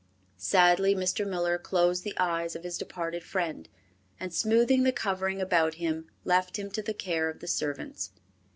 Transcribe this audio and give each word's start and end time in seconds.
Sadly 0.39 0.95
Mr. 0.95 1.27
Miller 1.27 1.59
closed 1.59 2.03
the 2.03 2.17
eyes 2.17 2.55
of 2.55 2.63
his 2.63 2.75
departed 2.75 3.23
friend, 3.23 3.69
and 4.19 4.33
smoothing 4.33 4.81
the 4.81 4.91
covering 4.91 5.39
about 5.39 5.75
him, 5.75 6.09
left 6.23 6.57
him 6.57 6.71
to 6.71 6.81
the 6.81 6.95
care 6.95 7.29
of 7.29 7.37
the 7.37 7.45
servants. 7.47 8.09